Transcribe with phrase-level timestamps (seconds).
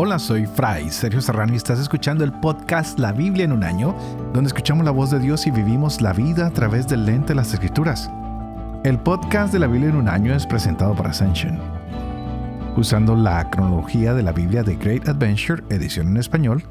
[0.00, 3.96] Hola, soy Fray Sergio Serrano y estás escuchando el podcast La Biblia en un año,
[4.32, 7.34] donde escuchamos la voz de Dios y vivimos la vida a través del lente de
[7.34, 8.08] las Escrituras.
[8.84, 11.58] El podcast de la Biblia en un año es presentado por Ascension.
[12.76, 16.62] Usando la cronología de la Biblia de Great Adventure, edición en español,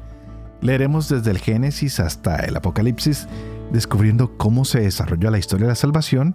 [0.62, 3.28] leeremos desde el Génesis hasta el Apocalipsis,
[3.70, 6.34] descubriendo cómo se desarrolló la historia de la salvación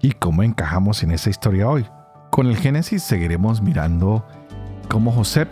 [0.00, 1.84] y cómo encajamos en esa historia hoy.
[2.30, 4.24] Con el Génesis seguiremos mirando
[4.88, 5.48] cómo José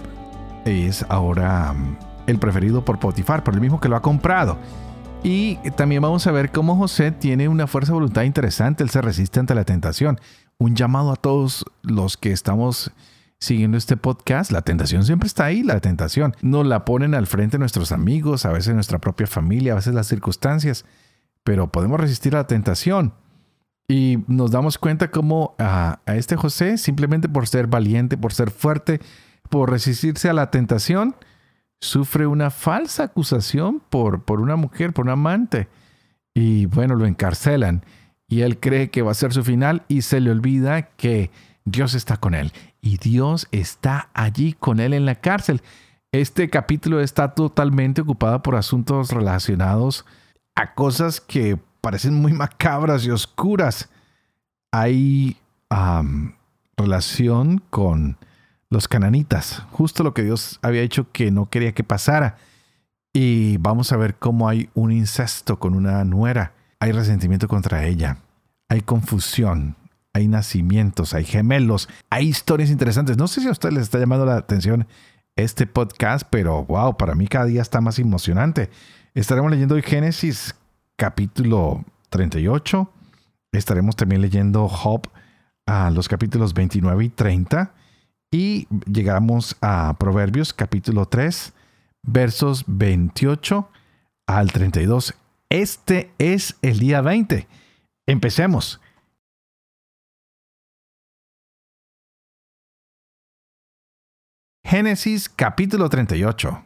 [0.67, 4.59] es ahora mm, el preferido por Potifar, por el mismo que lo ha comprado.
[5.23, 9.01] Y también vamos a ver cómo José tiene una fuerza de voluntad interesante, él se
[9.01, 10.21] resiste ante la tentación.
[10.59, 12.93] Un llamado a todos los que estamos
[13.39, 16.35] siguiendo este podcast, la tentación siempre está ahí, la tentación.
[16.43, 20.07] Nos la ponen al frente nuestros amigos, a veces nuestra propia familia, a veces las
[20.07, 20.85] circunstancias,
[21.45, 23.13] pero podemos resistir a la tentación.
[23.89, 28.51] Y nos damos cuenta cómo a, a este José, simplemente por ser valiente, por ser
[28.51, 29.01] fuerte,
[29.49, 31.17] por resistirse a la tentación,
[31.81, 35.69] sufre una falsa acusación por, por una mujer, por un amante.
[36.35, 37.85] Y bueno, lo encarcelan.
[38.29, 41.31] Y él cree que va a ser su final y se le olvida que
[41.65, 42.53] Dios está con él.
[42.81, 45.63] Y Dios está allí con él en la cárcel.
[46.13, 50.07] Este capítulo está totalmente ocupado por asuntos relacionados
[50.55, 53.91] a cosas que parecen muy macabras y oscuras.
[54.73, 55.37] Hay
[56.77, 58.19] relación con
[58.71, 62.37] los cananitas, justo lo que Dios había hecho que no quería que pasara.
[63.13, 68.19] Y vamos a ver cómo hay un incesto con una nuera, hay resentimiento contra ella,
[68.69, 69.77] hay confusión,
[70.13, 73.17] hay nacimientos, hay gemelos, hay historias interesantes.
[73.17, 74.87] No sé si a usted les está llamando la atención
[75.37, 78.71] este podcast, pero wow, para mí cada día está más emocionante.
[79.15, 80.55] Estaremos leyendo hoy Génesis
[80.97, 82.91] capítulo 38.
[83.53, 85.09] Estaremos también leyendo Job
[85.67, 87.75] a los capítulos 29 y 30
[88.33, 91.53] y llegamos a Proverbios capítulo 3,
[92.03, 93.71] versos 28
[94.27, 95.15] al 32.
[95.49, 97.47] Este es el día 20.
[98.07, 98.81] Empecemos.
[104.65, 106.65] Génesis capítulo 38.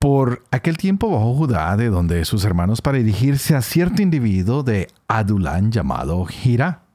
[0.00, 4.88] Por aquel tiempo bajó Judá de donde sus hermanos para dirigirse a cierto individuo de
[5.08, 6.87] Adulán llamado Gira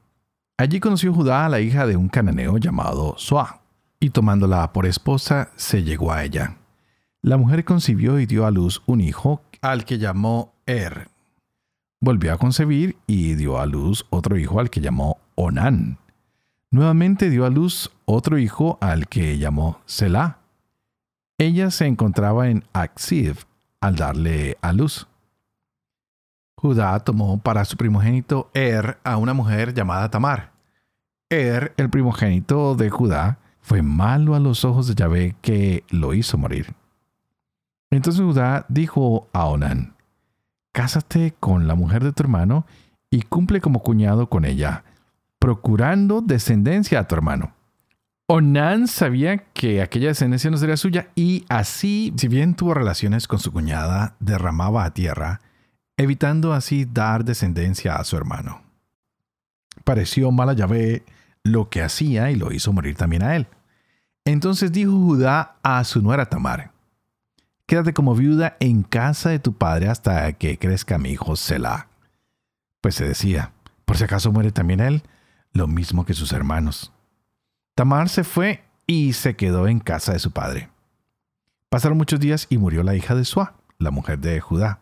[0.56, 3.60] Allí conoció Judá a la hija de un cananeo llamado Suá,
[3.98, 6.56] y tomándola por esposa, se llegó a ella.
[7.22, 11.08] La mujer concibió y dio a luz un hijo al que llamó Er.
[12.00, 15.98] Volvió a concebir y dio a luz otro hijo al que llamó Onán.
[16.70, 20.38] Nuevamente dio a luz otro hijo al que llamó Selah.
[21.38, 23.46] Ella se encontraba en Axiv
[23.80, 25.08] al darle a luz.
[26.64, 30.52] Judá tomó para su primogénito Er a una mujer llamada Tamar.
[31.28, 36.38] Er, el primogénito de Judá, fue malo a los ojos de Yahvé que lo hizo
[36.38, 36.72] morir.
[37.90, 39.94] Entonces Judá dijo a Onán,
[40.72, 42.64] Cásate con la mujer de tu hermano
[43.10, 44.84] y cumple como cuñado con ella,
[45.38, 47.52] procurando descendencia a tu hermano.
[48.26, 53.38] Onán sabía que aquella descendencia no sería suya y así, si bien tuvo relaciones con
[53.38, 55.42] su cuñada, derramaba a tierra
[55.96, 58.62] evitando así dar descendencia a su hermano.
[59.84, 61.04] Pareció mal a Yahvé
[61.42, 63.46] lo que hacía y lo hizo morir también a él.
[64.24, 66.72] Entonces dijo Judá a su nuera Tamar,
[67.66, 71.88] Quédate como viuda en casa de tu padre hasta que crezca mi hijo Selah.
[72.82, 73.52] Pues se decía,
[73.86, 75.02] por si acaso muere también él,
[75.52, 76.92] lo mismo que sus hermanos.
[77.74, 80.68] Tamar se fue y se quedó en casa de su padre.
[81.70, 84.80] Pasaron muchos días y murió la hija de Suá, la mujer de Judá.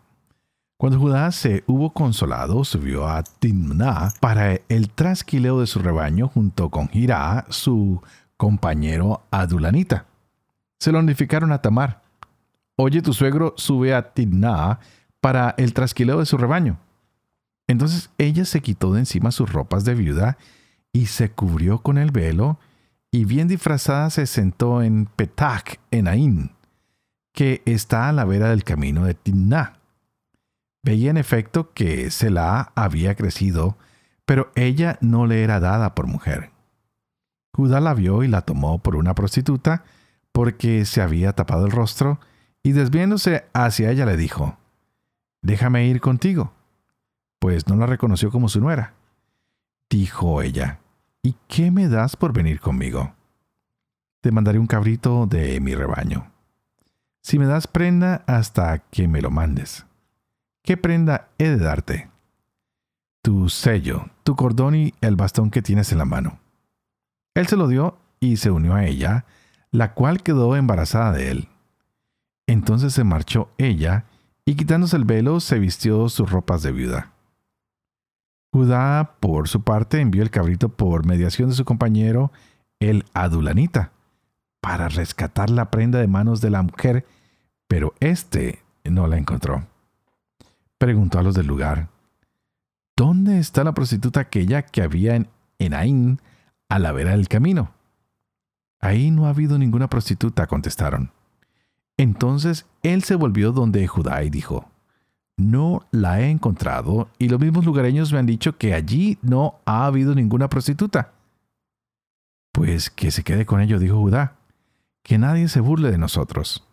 [0.83, 6.71] Cuando Judá se hubo consolado, subió a Timná para el trasquileo de su rebaño junto
[6.71, 8.03] con Jirá, su
[8.37, 10.07] compañero adulanita.
[10.81, 12.03] Se lo notificaron a Tamar.
[12.75, 14.81] Oye, tu suegro sube a Timná
[15.21, 16.79] para el trasquileo de su rebaño.
[17.69, 20.37] Entonces ella se quitó de encima sus ropas de viuda
[20.93, 22.59] y se cubrió con el velo
[23.13, 26.51] y bien disfrazada se sentó en Petac, en Ain,
[27.33, 29.75] que está a la vera del camino de Timná
[30.83, 33.77] Veía en efecto que Selah había crecido,
[34.25, 36.51] pero ella no le era dada por mujer.
[37.53, 39.85] Judá la vio y la tomó por una prostituta
[40.33, 42.19] porque se había tapado el rostro,
[42.63, 44.57] y desviándose hacia ella le dijo,
[45.43, 46.53] Déjame ir contigo,
[47.39, 48.95] pues no la reconoció como su nuera.
[49.91, 50.79] Dijo ella,
[51.23, 53.15] ¿Y qué me das por venir conmigo?
[54.23, 56.33] Te mandaré un cabrito de mi rebaño.
[57.23, 59.85] Si me das prenda hasta que me lo mandes.
[60.65, 62.09] ¿Qué prenda he de darte?
[63.21, 66.39] Tu sello, tu cordón y el bastón que tienes en la mano.
[67.35, 69.25] Él se lo dio y se unió a ella,
[69.73, 71.49] la cual quedó embarazada de él.
[72.47, 74.05] Entonces se marchó ella,
[74.45, 77.13] y quitándose el velo se vistió sus ropas de viuda.
[78.53, 82.31] Judá, por su parte, envió el cabrito por mediación de su compañero,
[82.79, 83.93] el adulanita,
[84.61, 87.05] para rescatar la prenda de manos de la mujer,
[87.67, 89.67] pero éste no la encontró.
[90.83, 91.91] Preguntó a los del lugar,
[92.97, 95.29] ¿Dónde está la prostituta aquella que había en
[95.61, 96.21] Enaín
[96.69, 97.71] a la vera del camino?
[98.81, 101.13] Ahí no ha habido ninguna prostituta, contestaron.
[101.97, 104.73] Entonces él se volvió donde Judá y dijo,
[105.37, 109.87] No la he encontrado y los mismos lugareños me han dicho que allí no ha
[109.87, 111.13] habido ninguna prostituta.
[112.51, 114.35] Pues que se quede con ello, dijo Judá,
[115.05, 116.67] que nadie se burle de nosotros.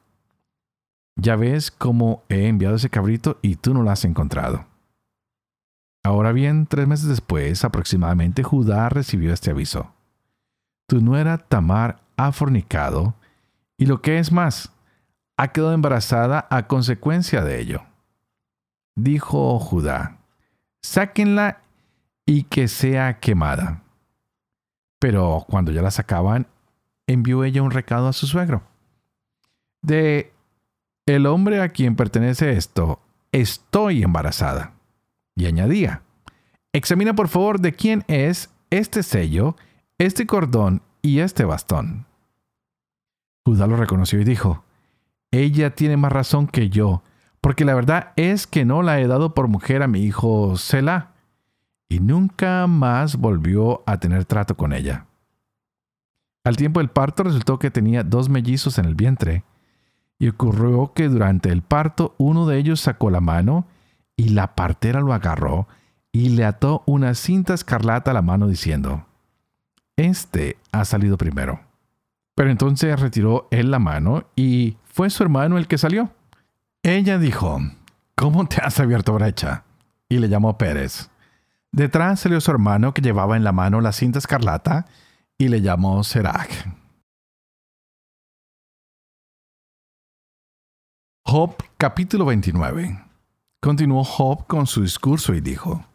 [1.22, 4.66] Ya ves cómo he enviado ese cabrito y tú no lo has encontrado.
[6.02, 9.92] Ahora bien, tres meses después aproximadamente, Judá recibió este aviso.
[10.88, 13.16] Tu nuera Tamar ha fornicado,
[13.78, 14.72] y lo que es más,
[15.36, 17.84] ha quedado embarazada a consecuencia de ello.
[18.96, 20.20] Dijo Judá,
[20.82, 21.62] sáquenla
[22.26, 23.84] y que sea quemada.
[25.00, 26.48] Pero cuando ya la sacaban,
[27.08, 28.64] envió ella un recado a su suegro.
[29.82, 30.34] De
[31.16, 33.00] el hombre a quien pertenece esto,
[33.32, 34.74] estoy embarazada.
[35.36, 36.04] Y añadía,
[36.72, 39.56] examina por favor de quién es este sello,
[39.98, 42.06] este cordón y este bastón.
[43.44, 44.64] Judá lo reconoció y dijo,
[45.32, 47.02] ella tiene más razón que yo,
[47.42, 51.14] porque la verdad es que no la he dado por mujer a mi hijo Selah.
[51.92, 55.08] Y nunca más volvió a tener trato con ella.
[56.44, 59.44] Al tiempo del parto resultó que tenía dos mellizos en el vientre,
[60.20, 63.66] y ocurrió que durante el parto uno de ellos sacó la mano
[64.18, 65.68] y la partera lo agarró
[66.12, 69.06] y le ató una cinta escarlata a la mano diciendo,
[69.96, 71.62] Este ha salido primero.
[72.36, 76.12] Pero entonces retiró él la mano y fue su hermano el que salió.
[76.84, 77.60] Ella dijo,
[78.16, 79.64] ¿Cómo te has abierto brecha?
[80.10, 81.10] Y le llamó Pérez.
[81.72, 84.88] Detrás salió su hermano que llevaba en la mano la cinta escarlata
[85.38, 86.79] y le llamó Serac.
[91.32, 93.04] Job capítulo 29
[93.62, 95.86] Continuó Job con su discurso y dijo,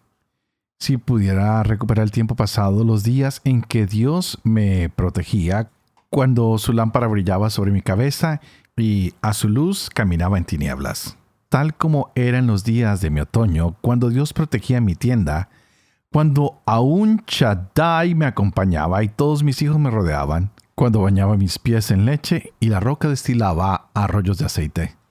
[0.79, 5.71] Si pudiera recuperar el tiempo pasado, los días en que Dios me protegía,
[6.09, 8.41] cuando su lámpara brillaba sobre mi cabeza
[8.77, 13.75] y a su luz caminaba en tinieblas, tal como eran los días de mi otoño,
[13.81, 15.49] cuando Dios protegía mi tienda,
[16.13, 21.91] cuando aún Shaddai me acompañaba y todos mis hijos me rodeaban, cuando bañaba mis pies
[21.91, 25.04] en leche y la roca destilaba arroyos de aceite.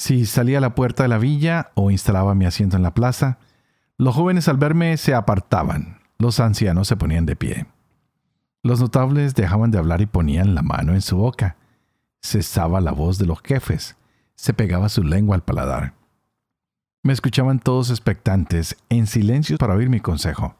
[0.00, 3.36] Si salía a la puerta de la villa o instalaba mi asiento en la plaza,
[3.98, 7.66] los jóvenes al verme se apartaban, los ancianos se ponían de pie.
[8.62, 11.56] Los notables dejaban de hablar y ponían la mano en su boca.
[12.22, 13.94] Cesaba la voz de los jefes,
[14.36, 15.92] se pegaba su lengua al paladar.
[17.02, 20.54] Me escuchaban todos expectantes, en silencio para oír mi consejo.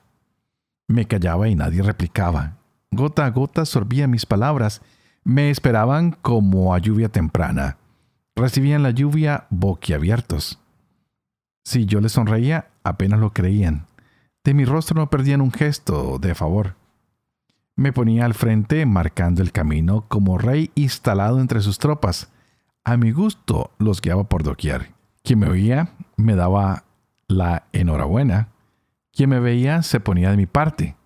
[0.86, 2.58] Me callaba y nadie replicaba.
[2.90, 4.82] Gota a gota sorbía mis palabras.
[5.24, 7.78] Me esperaban como a lluvia temprana
[8.36, 10.58] recibían la lluvia boquiabiertos.
[11.64, 13.86] Si yo les sonreía, apenas lo creían.
[14.44, 16.76] De mi rostro no perdían un gesto de favor.
[17.76, 22.30] Me ponía al frente marcando el camino como rey instalado entre sus tropas.
[22.84, 24.92] A mi gusto los guiaba por doquier.
[25.22, 26.84] Quien me oía me daba
[27.28, 28.48] la enhorabuena.
[29.12, 30.96] Quien me veía se ponía de mi parte,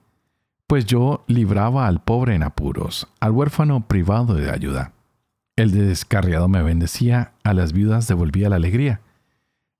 [0.66, 4.92] pues yo libraba al pobre en apuros, al huérfano privado de ayuda.
[5.56, 9.00] El descarriado me bendecía, a las viudas devolvía la alegría.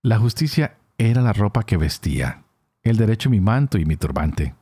[0.03, 2.45] La justicia era la ropa que vestía,
[2.85, 4.55] el derecho mi manto y mi turbante.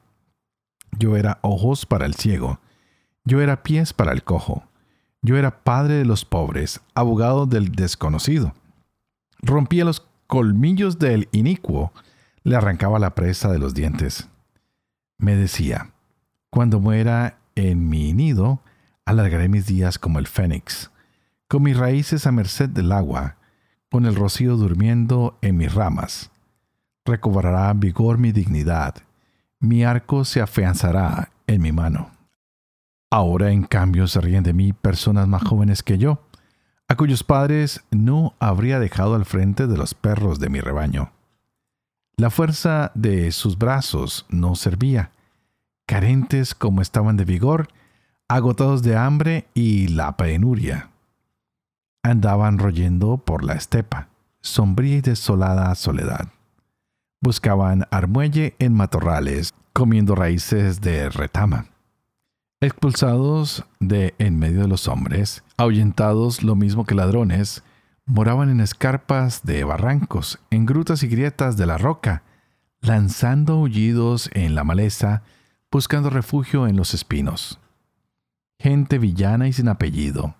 [0.98, 2.60] Yo era ojos para el ciego,
[3.24, 4.64] yo era pies para el cojo,
[5.20, 8.54] yo era padre de los pobres, abogado del desconocido.
[9.42, 11.92] Rompía los colmillos del inicuo,
[12.42, 14.30] le arrancaba la presa de los dientes.
[15.18, 15.90] Me decía,
[16.48, 18.62] cuando muera en mi nido,
[19.04, 20.90] alargaré mis días como el fénix
[21.52, 23.36] con mis raíces a merced del agua,
[23.90, 26.30] con el rocío durmiendo en mis ramas.
[27.04, 28.94] Recobrará vigor mi dignidad,
[29.60, 32.10] mi arco se afianzará en mi mano.
[33.10, 36.22] Ahora en cambio se ríen de mí personas más jóvenes que yo,
[36.88, 41.12] a cuyos padres no habría dejado al frente de los perros de mi rebaño.
[42.16, 45.10] La fuerza de sus brazos no servía,
[45.84, 47.68] carentes como estaban de vigor,
[48.26, 50.88] agotados de hambre y la penuria
[52.02, 54.08] andaban royendo por la estepa,
[54.40, 56.28] sombría y desolada soledad.
[57.20, 61.66] Buscaban armuelle en matorrales, comiendo raíces de retama.
[62.60, 67.62] Expulsados de en medio de los hombres, ahuyentados lo mismo que ladrones,
[68.04, 72.22] moraban en escarpas de barrancos, en grutas y grietas de la roca,
[72.80, 75.22] lanzando aullidos en la maleza,
[75.70, 77.60] buscando refugio en los espinos.
[78.58, 80.34] Gente villana y sin apellido,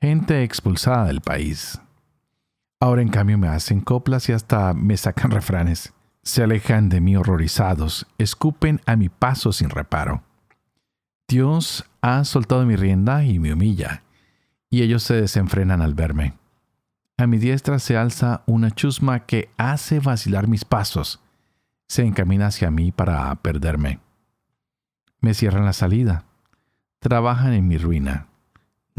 [0.00, 1.80] gente expulsada del país.
[2.80, 5.92] Ahora en cambio me hacen coplas y hasta me sacan refranes.
[6.22, 10.22] Se alejan de mí horrorizados, escupen a mi paso sin reparo.
[11.28, 14.02] Dios ha soltado mi rienda y me humilla,
[14.70, 16.34] y ellos se desenfrenan al verme.
[17.18, 21.20] A mi diestra se alza una chusma que hace vacilar mis pasos,
[21.88, 24.00] se encamina hacia mí para perderme.
[25.20, 26.24] Me cierran la salida,
[27.00, 28.29] trabajan en mi ruina.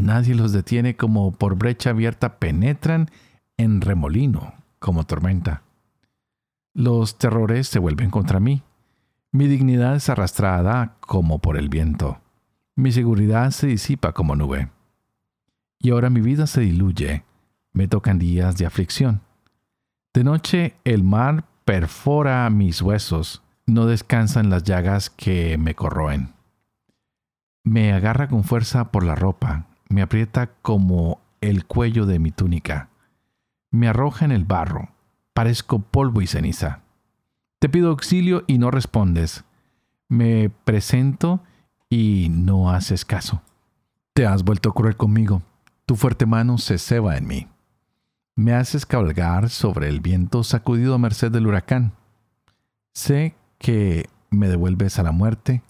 [0.02, 3.08] Nadie los detiene como por brecha abierta penetran
[3.56, 5.62] en remolino, como tormenta.
[6.74, 8.64] Los terrores se vuelven contra mí.
[9.30, 12.20] Mi dignidad es arrastrada como por el viento.
[12.74, 14.70] Mi seguridad se disipa como nube.
[15.78, 17.22] Y ahora mi vida se diluye.
[17.72, 19.20] Me tocan días de aflicción.
[20.12, 23.44] De noche el mar perfora mis huesos.
[23.66, 26.32] No descansan las llagas que me corroen.
[27.62, 29.68] Me agarra con fuerza por la ropa.
[29.92, 32.88] Me aprieta como el cuello de mi túnica.
[33.70, 34.88] Me arroja en el barro.
[35.34, 36.80] Parezco polvo y ceniza.
[37.58, 39.44] Te pido auxilio y no respondes.
[40.08, 41.42] Me presento
[41.90, 43.42] y no haces caso.
[44.14, 45.42] Te has vuelto cruel conmigo.
[45.84, 47.48] Tu fuerte mano se ceba en mí.
[48.34, 51.92] Me haces cabalgar sobre el viento sacudido a merced del huracán.
[52.94, 55.62] Sé que me devuelves a la muerte,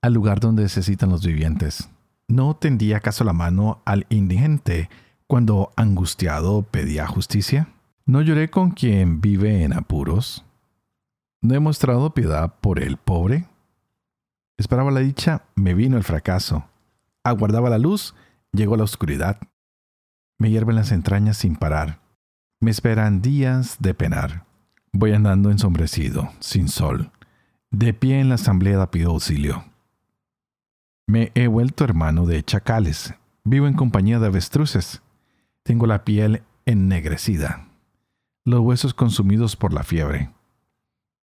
[0.00, 1.90] al lugar donde necesitan los vivientes.
[2.28, 4.88] ¿No tendía acaso la mano al indigente
[5.26, 7.68] cuando angustiado pedía justicia?
[8.06, 10.44] ¿No lloré con quien vive en apuros?
[11.42, 13.46] ¿No he mostrado piedad por el pobre?
[14.56, 16.64] Esperaba la dicha, me vino el fracaso.
[17.22, 18.14] Aguardaba la luz,
[18.52, 19.38] llegó la oscuridad.
[20.38, 22.00] Me hierven las entrañas sin parar.
[22.60, 24.44] Me esperan días de penar.
[24.92, 27.10] Voy andando ensombrecido, sin sol.
[27.70, 29.64] De pie en la asamblea pido auxilio.
[31.06, 33.14] Me he vuelto hermano de chacales.
[33.44, 35.02] Vivo en compañía de avestruces.
[35.62, 37.68] Tengo la piel ennegrecida.
[38.44, 40.30] Los huesos consumidos por la fiebre.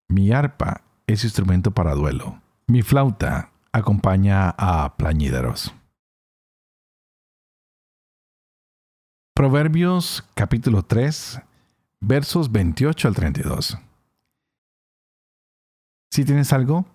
[0.08, 2.42] Mi arpa es instrumento para duelo.
[2.68, 5.74] Mi flauta acompaña a plañideros.
[9.34, 11.42] Proverbios capítulo 3,
[12.02, 13.78] versos 28 al 32.
[16.12, 16.86] Si tienes algo,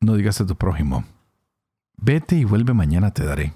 [0.00, 1.04] no digas a tu prójimo,
[2.00, 3.54] vete y vuelve mañana te daré.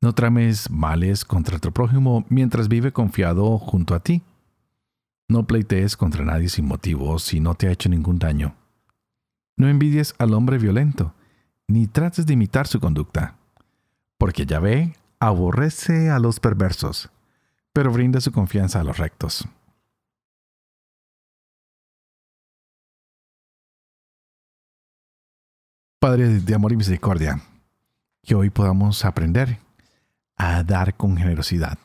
[0.00, 4.22] No trames males contra tu prójimo mientras vive confiado junto a ti.
[5.28, 8.54] No pleitees contra nadie sin motivo si no te ha hecho ningún daño.
[9.56, 11.14] No envidies al hombre violento,
[11.68, 13.36] ni trates de imitar su conducta,
[14.16, 17.10] porque Yahvé aborrece a los perversos,
[17.72, 19.46] pero brinda su confianza a los rectos.
[26.00, 27.42] Padre de amor y misericordia,
[28.22, 29.58] que hoy podamos aprender
[30.36, 31.78] a dar con generosidad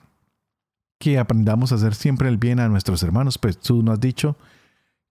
[0.99, 4.37] que aprendamos a hacer siempre el bien a nuestros hermanos, pues tú nos has dicho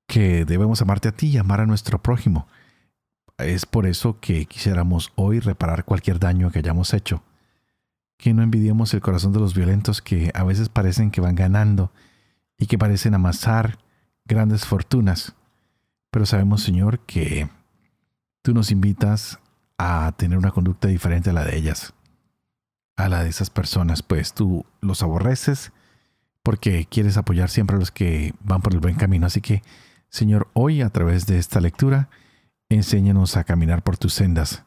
[0.07, 2.47] que debemos amarte a ti y amar a nuestro prójimo.
[3.39, 7.23] Es por eso que quisiéramos hoy reparar cualquier daño que hayamos hecho.
[8.17, 11.93] Que no envidiemos el corazón de los violentos que a veces parecen que van ganando
[12.59, 13.79] y que parecen amasar
[14.25, 15.35] grandes fortunas.
[16.11, 17.49] Pero sabemos, Señor, que
[18.43, 19.41] tú nos invitas
[19.79, 21.95] a tener una conducta diferente a la de ellas
[22.97, 25.73] a la de esas personas, pues tú los aborreces
[26.43, 29.27] porque quieres apoyar siempre a los que van por el buen camino.
[29.27, 29.63] Así que,
[30.09, 32.09] Señor, hoy a través de esta lectura,
[32.69, 34.65] enséñanos a caminar por tus sendas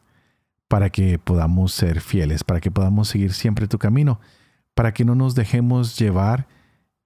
[0.67, 4.19] para que podamos ser fieles, para que podamos seguir siempre tu camino,
[4.73, 6.47] para que no nos dejemos llevar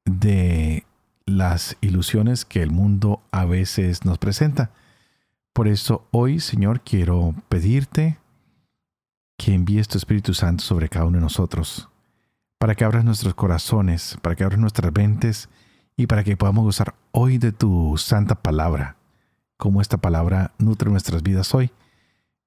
[0.05, 0.86] de
[1.25, 4.72] las ilusiones que el mundo a veces nos presenta.
[5.53, 8.17] Por eso hoy, Señor, quiero pedirte
[9.38, 11.89] que envíes tu Espíritu Santo sobre cada uno de nosotros,
[12.58, 15.50] para que abras nuestros corazones, para que abras nuestras mentes
[15.98, 18.96] y para que podamos gozar hoy de tu santa palabra,
[19.58, 21.72] como esta palabra nutre nuestras vidas hoy.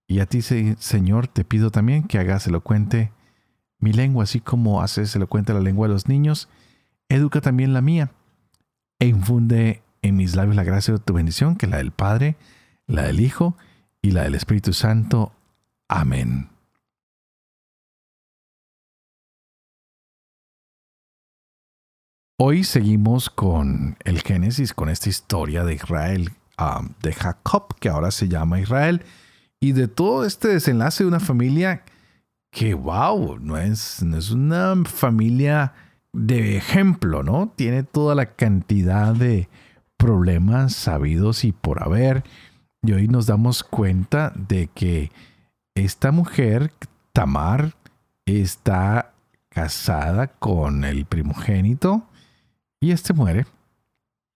[0.06, 3.12] Y a ti, Señor, te pido también que hagas elocuente
[3.80, 6.48] mi lengua, así como haces elocuente la lengua de los niños,
[7.08, 8.12] educa también la mía
[8.98, 12.36] e infunde en mis labios la gracia de tu bendición, que la del Padre,
[12.86, 13.56] la del Hijo
[14.02, 15.32] y la del Espíritu Santo.
[15.88, 16.50] Amén.
[22.36, 28.10] Hoy seguimos con el Génesis, con esta historia de Israel, um, de Jacob, que ahora
[28.10, 29.04] se llama Israel,
[29.60, 31.84] y de todo este desenlace de una familia
[32.50, 35.74] que, wow, no es, no es una familia
[36.12, 37.52] de ejemplo, ¿no?
[37.56, 39.48] Tiene toda la cantidad de
[39.96, 42.24] problemas sabidos y por haber.
[42.86, 45.10] Y hoy nos damos cuenta de que
[45.74, 46.70] esta mujer,
[47.14, 47.74] Tamar,
[48.26, 49.14] está
[49.48, 52.06] casada con el primogénito
[52.80, 53.46] y este muere.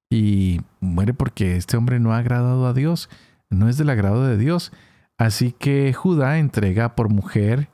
[0.08, 3.10] Y muere porque este hombre no ha agradado a Dios,
[3.50, 4.72] no es del agrado de Dios.
[5.18, 7.68] Así que Judá entrega por mujer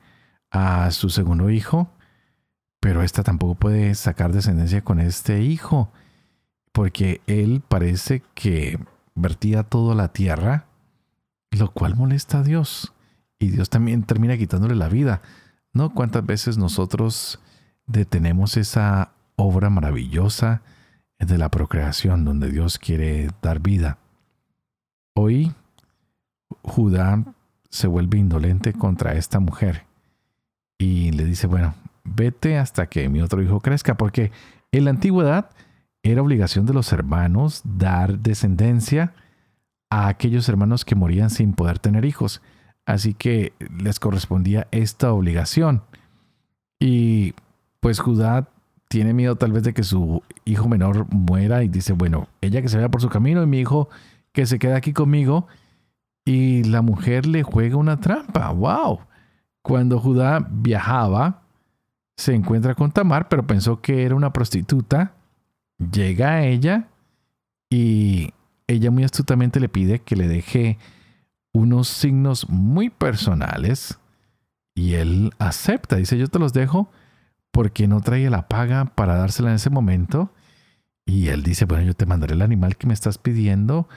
[0.51, 1.89] a su segundo hijo,
[2.81, 5.93] pero esta tampoco puede sacar descendencia con este hijo,
[6.73, 8.77] porque él parece que
[9.15, 10.65] vertía toda la tierra,
[11.51, 12.93] lo cual molesta a Dios.
[13.39, 15.21] Y Dios también termina quitándole la vida.
[15.73, 15.93] ¿No?
[15.93, 17.39] ¿Cuántas veces nosotros
[17.85, 20.61] detenemos esa obra maravillosa
[21.19, 23.97] de la procreación donde Dios quiere dar vida?
[25.13, 25.53] Hoy
[26.61, 27.23] Judá
[27.69, 29.85] se vuelve indolente contra esta mujer
[30.77, 34.31] y le dice, bueno, vete hasta que mi otro hijo crezca, porque
[34.71, 35.49] en la antigüedad
[36.05, 39.13] era obligación de los hermanos dar descendencia
[39.89, 42.43] a aquellos hermanos que morían sin poder tener hijos.
[42.85, 45.81] Así que les correspondía esta obligación.
[46.79, 47.33] Y
[47.79, 48.49] pues Judá
[48.87, 52.69] tiene miedo tal vez de que su hijo menor muera y dice, bueno, ella que
[52.69, 53.89] se vaya por su camino y mi hijo
[54.31, 55.47] que se quede aquí conmigo.
[56.23, 58.51] Y la mujer le juega una trampa.
[58.51, 58.99] ¡Wow!
[59.63, 61.41] Cuando Judá viajaba,
[62.15, 65.14] se encuentra con Tamar, pero pensó que era una prostituta.
[65.77, 66.87] Llega a ella
[67.69, 68.33] y
[68.67, 70.77] ella muy astutamente le pide que le deje
[71.53, 73.99] unos signos muy personales
[74.73, 76.89] y él acepta, dice yo te los dejo
[77.51, 80.33] porque no traía la paga para dársela en ese momento
[81.05, 83.87] y él dice, bueno, yo te mandaré el animal que me estás pidiendo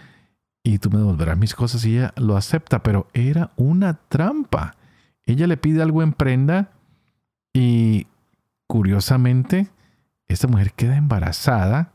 [0.62, 4.76] y tú me devolverás mis cosas y ella lo acepta, pero era una trampa.
[5.24, 6.70] Ella le pide algo en prenda
[7.54, 8.06] y
[8.66, 9.68] curiosamente
[10.28, 11.92] esta mujer queda embarazada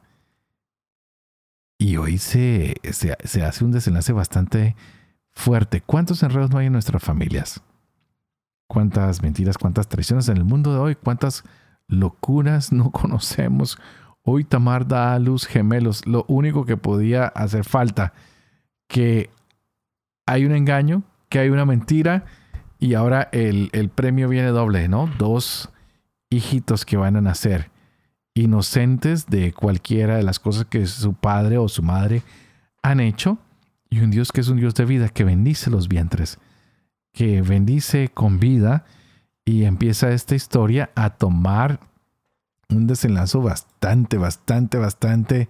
[1.78, 4.76] y hoy se, se, hace un desenlace bastante
[5.32, 5.82] fuerte.
[5.82, 7.62] ¿Cuántos enredos no hay en nuestras familias?
[8.68, 10.96] ¿Cuántas mentiras, cuántas traiciones en el mundo de hoy?
[10.96, 11.44] ¿Cuántas
[11.88, 13.78] locuras no conocemos?
[14.24, 16.08] Hoy Tamar da a luz gemelos.
[16.08, 18.14] Lo único que podía hacer falta,
[18.88, 19.30] que
[20.26, 22.26] hay un engaño, que hay una mentira
[22.80, 25.08] y ahora el, el premio viene doble, ¿no?
[25.18, 25.70] Dos
[26.30, 27.73] hijitos que van a nacer
[28.34, 32.24] inocentes de cualquiera de las cosas que su padre o su madre
[32.82, 33.38] han hecho
[33.90, 36.40] y un Dios que es un Dios de vida, que bendice los vientres,
[37.12, 38.86] que bendice con vida
[39.46, 41.80] y empieza esta historia a tomar
[42.70, 45.50] un desenlazo bastante, bastante, bastante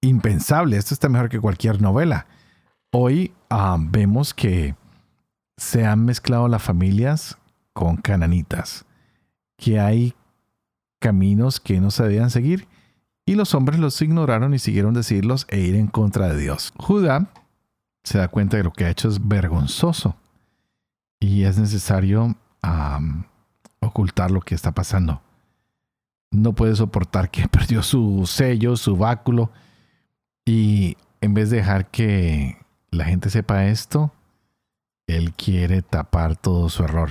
[0.00, 0.76] impensable.
[0.76, 2.26] Esto está mejor que cualquier novela.
[2.92, 4.76] Hoy ah, vemos que
[5.56, 7.36] se han mezclado las familias
[7.72, 8.84] con cananitas,
[9.56, 10.14] que hay
[10.98, 12.68] caminos que no se debían seguir
[13.26, 16.72] y los hombres los ignoraron y siguieron decirlos e ir en contra de Dios.
[16.76, 17.26] Judá
[18.04, 20.16] se da cuenta de lo que ha hecho es vergonzoso
[21.18, 22.36] y es necesario
[23.80, 25.22] ocultar lo que está pasando.
[26.30, 29.50] No puede soportar que perdió su sello, su báculo
[30.44, 32.58] y en vez de dejar que
[32.90, 34.12] la gente sepa esto,
[35.08, 37.10] él quiere tapar todo su error.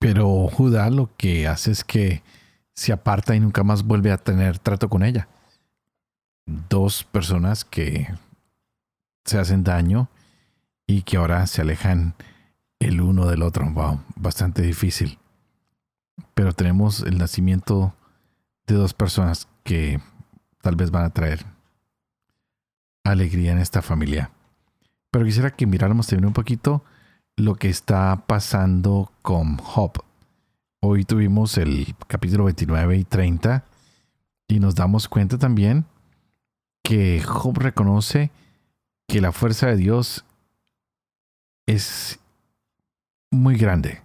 [0.00, 2.22] Pero Judá lo que hace es que
[2.74, 5.28] se aparta y nunca más vuelve a tener trato con ella.
[6.46, 8.08] Dos personas que
[9.24, 10.08] se hacen daño
[10.86, 12.14] y que ahora se alejan
[12.80, 13.70] el uno del otro.
[13.70, 15.18] Wow, bastante difícil.
[16.34, 17.94] Pero tenemos el nacimiento
[18.66, 20.00] de dos personas que
[20.60, 21.44] tal vez van a traer
[23.04, 24.30] alegría en esta familia.
[25.10, 26.84] Pero quisiera que miráramos también un poquito
[27.36, 30.02] lo que está pasando con Job.
[30.84, 33.62] Hoy tuvimos el capítulo 29 y 30
[34.48, 35.84] y nos damos cuenta también
[36.82, 38.32] que Job reconoce
[39.06, 40.24] que la fuerza de Dios
[41.66, 42.18] es
[43.30, 44.02] muy grande.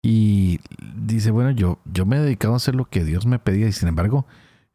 [0.00, 0.60] Y
[0.94, 3.72] dice, bueno, yo, yo me he dedicado a hacer lo que Dios me pedía y
[3.72, 4.26] sin embargo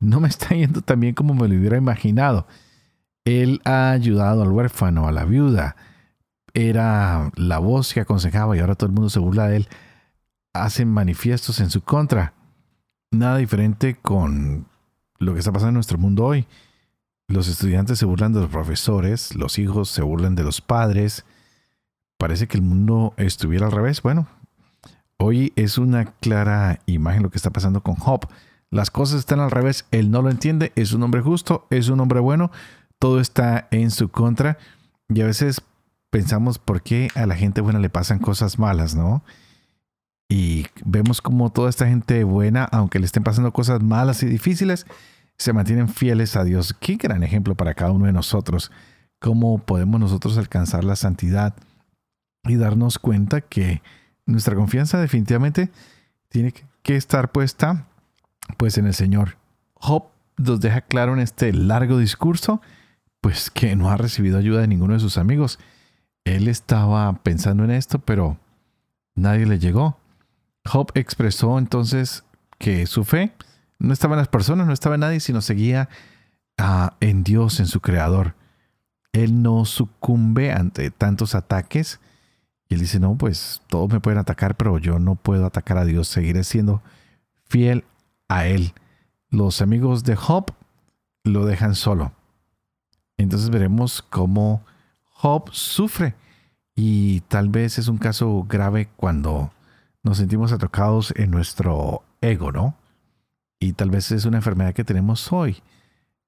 [0.02, 2.46] no me está yendo tan bien como me lo hubiera imaginado.
[3.24, 5.78] Él ha ayudado al huérfano, a la viuda.
[6.54, 9.70] Era la voz que aconsejaba y ahora todo el mundo se burla de él.
[10.54, 12.34] Hacen manifiestos en su contra.
[13.12, 14.68] Nada diferente con
[15.20, 16.48] lo que está pasando en nuestro mundo hoy.
[17.28, 21.26] Los estudiantes se burlan de los profesores, los hijos se burlan de los padres.
[22.18, 24.02] Parece que el mundo estuviera al revés.
[24.02, 24.28] Bueno,
[25.18, 28.28] hoy es una clara imagen lo que está pasando con Job.
[28.70, 32.00] Las cosas están al revés, él no lo entiende, es un hombre justo, es un
[32.00, 32.52] hombre bueno,
[32.98, 34.58] todo está en su contra
[35.10, 35.62] y a veces
[36.10, 39.24] pensamos por qué a la gente buena le pasan cosas malas, ¿no?
[40.30, 44.86] Y vemos como toda esta gente buena, aunque le estén pasando cosas malas y difíciles,
[45.38, 46.76] se mantienen fieles a Dios.
[46.80, 48.72] Qué gran ejemplo para cada uno de nosotros.
[49.20, 51.56] Cómo podemos nosotros alcanzar la santidad
[52.44, 53.82] y darnos cuenta que
[54.26, 55.70] nuestra confianza definitivamente
[56.30, 57.88] tiene que estar puesta
[58.58, 59.38] pues en el Señor.
[59.76, 60.06] Job
[60.38, 62.62] nos deja claro en este largo discurso
[63.22, 65.60] pues que no ha recibido ayuda de ninguno de sus amigos.
[66.26, 68.38] Él estaba pensando en esto, pero
[69.16, 69.98] nadie le llegó.
[70.66, 72.24] Job expresó entonces
[72.58, 73.34] que su fe
[73.80, 75.90] no estaba en las personas, no estaba en nadie, sino seguía
[76.58, 78.36] ah, en Dios, en su Creador.
[79.12, 82.00] Él no sucumbe ante tantos ataques.
[82.70, 85.86] Y él dice, no, pues todos me pueden atacar, pero yo no puedo atacar a
[85.86, 86.82] Dios, seguiré siendo
[87.46, 87.84] fiel
[88.30, 88.74] a Él.
[89.30, 90.54] Los amigos de Job
[91.24, 92.14] lo dejan solo.
[93.18, 94.64] Entonces veremos cómo
[95.10, 96.16] Job sufre.
[96.76, 99.52] Y tal vez es un caso grave cuando
[100.04, 102.76] nos sentimos atacados en nuestro ego, ¿no?
[103.60, 105.64] Y tal vez es una enfermedad que tenemos hoy,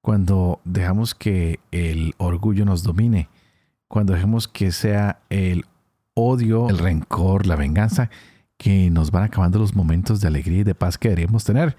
[0.00, 3.28] cuando dejamos que el orgullo nos domine,
[3.88, 5.66] cuando dejemos que sea el
[6.14, 8.10] odio, el rencor, la venganza,
[8.56, 11.76] que nos van acabando los momentos de alegría y de paz que deberíamos tener.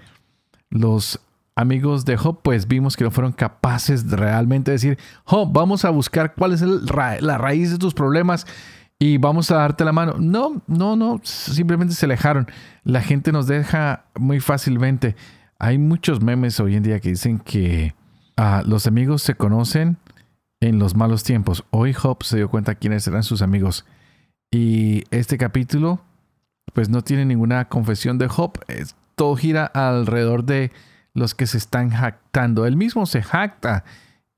[0.70, 1.20] Los
[1.56, 5.90] amigos de Job, pues vimos que no fueron capaces de realmente decir, Job, vamos a
[5.90, 8.46] buscar cuál es la raíz de tus problemas
[8.98, 10.16] y vamos a darte la mano.
[10.18, 12.48] No, no, no, simplemente se alejaron.
[12.84, 15.14] La gente nos deja muy fácilmente.
[15.58, 17.94] Hay muchos memes hoy en día que dicen que
[18.36, 19.98] ah, los amigos se conocen
[20.60, 21.64] en los malos tiempos.
[21.70, 23.84] Hoy Job se dio cuenta quiénes eran sus amigos.
[24.50, 26.00] Y este capítulo,
[26.72, 28.58] pues no tiene ninguna confesión de Job.
[29.14, 30.72] todo gira alrededor de
[31.14, 32.66] los que se están jactando.
[32.66, 33.84] Él mismo se jacta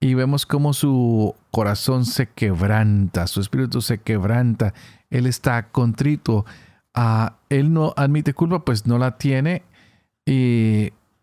[0.00, 4.72] y vemos cómo su corazón se quebranta, su espíritu se quebranta,
[5.10, 6.46] él está contrito.
[6.94, 9.62] Ah, él no admite culpa, pues no la tiene,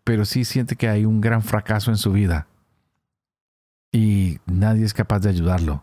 [0.04, 2.46] pero sí siente que hay un gran fracaso en su vida.
[3.90, 5.82] Y nadie es capaz de ayudarlo.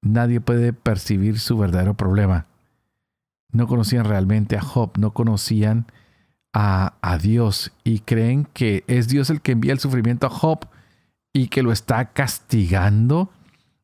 [0.00, 2.46] Nadie puede percibir su verdadero problema.
[3.50, 5.86] No conocían realmente a Job, no conocían
[6.52, 10.66] a, Dios y creen que es Dios el que envía el sufrimiento a Job
[11.36, 13.30] y que lo está castigando.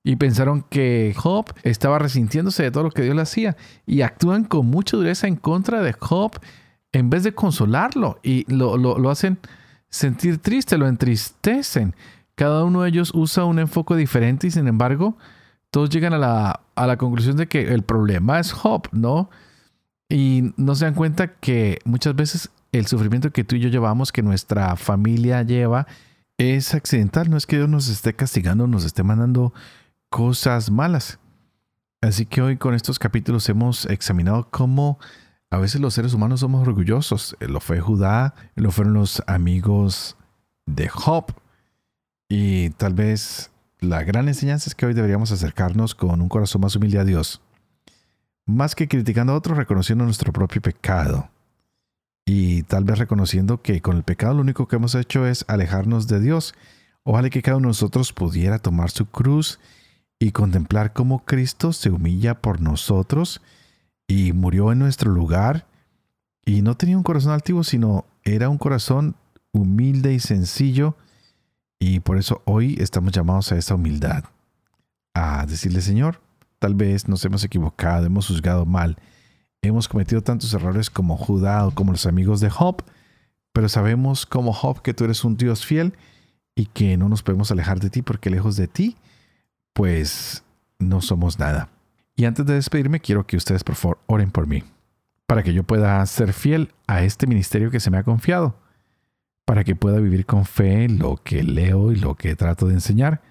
[0.02, 3.58] Y pensaron que Job estaba resintiéndose de todo lo que Dios le hacía.
[3.86, 6.32] Y actúan con mucha dureza en contra de Job
[6.92, 8.18] en vez de consolarlo.
[8.22, 9.38] Y lo, lo, hacen
[9.90, 11.94] sentir triste, lo entristecen.
[12.36, 15.18] Cada uno de ellos usa un enfoque diferente y sin embargo
[15.70, 19.28] todos llegan a la, a la conclusión de que el problema es Job, ¿no?
[20.08, 24.10] Y no se dan cuenta que muchas veces el sufrimiento que tú y yo llevamos,
[24.10, 25.86] que nuestra familia lleva,
[26.50, 27.30] es accidental.
[27.30, 29.52] No es que Dios nos esté castigando, nos esté mandando
[30.08, 31.18] cosas malas.
[32.00, 34.98] Así que hoy con estos capítulos hemos examinado cómo
[35.50, 37.36] a veces los seres humanos somos orgullosos.
[37.40, 40.16] Lo fue Judá, lo fueron los amigos
[40.66, 41.32] de Job.
[42.28, 46.74] Y tal vez la gran enseñanza es que hoy deberíamos acercarnos con un corazón más
[46.76, 47.40] humilde a Dios.
[48.46, 51.31] Más que criticando a otros, reconociendo nuestro propio pecado
[52.24, 56.06] y tal vez reconociendo que con el pecado lo único que hemos hecho es alejarnos
[56.06, 56.54] de Dios.
[57.04, 59.58] Ojalá que cada uno de nosotros pudiera tomar su cruz
[60.18, 63.42] y contemplar cómo Cristo se humilla por nosotros
[64.06, 65.66] y murió en nuestro lugar.
[66.44, 69.16] Y no tenía un corazón altivo, sino era un corazón
[69.52, 70.96] humilde y sencillo.
[71.80, 74.24] Y por eso hoy estamos llamados a esa humildad,
[75.14, 76.20] a decirle Señor,
[76.60, 78.96] tal vez nos hemos equivocado, hemos juzgado mal,
[79.64, 82.82] Hemos cometido tantos errores como Judá o como los amigos de Job,
[83.52, 85.94] pero sabemos como Job que tú eres un Dios fiel
[86.56, 88.96] y que no nos podemos alejar de ti porque lejos de ti,
[89.72, 90.42] pues
[90.80, 91.68] no somos nada.
[92.16, 94.64] Y antes de despedirme, quiero que ustedes por favor oren por mí,
[95.26, 98.56] para que yo pueda ser fiel a este ministerio que se me ha confiado,
[99.44, 103.22] para que pueda vivir con fe lo que leo y lo que trato de enseñar,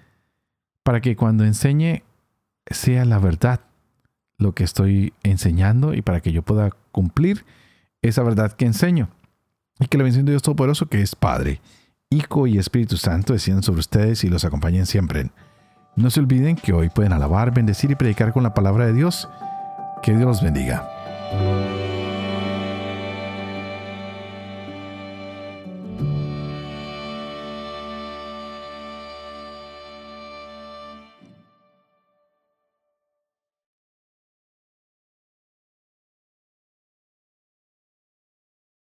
[0.82, 2.04] para que cuando enseñe
[2.70, 3.60] sea la verdad
[4.42, 7.44] lo que estoy enseñando y para que yo pueda cumplir
[8.02, 9.08] esa verdad que enseño.
[9.80, 11.60] Y que la bendición de Dios Todopoderoso, que es Padre,
[12.10, 15.30] Hijo y Espíritu Santo, desciendan sobre ustedes y los acompañen siempre.
[15.96, 19.28] No se olviden que hoy pueden alabar, bendecir y predicar con la palabra de Dios.
[20.02, 21.61] Que Dios los bendiga.